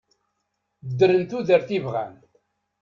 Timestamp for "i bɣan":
1.77-2.13